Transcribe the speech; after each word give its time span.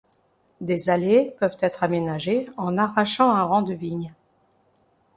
Des 0.61 0.89
allées 0.89 1.35
peuvent 1.39 1.57
être 1.59 1.83
aménagée 1.83 2.49
en 2.57 2.75
arrachant 2.79 3.29
un 3.29 3.43
rang 3.43 3.61
de 3.61 3.75
vigne. 3.75 4.15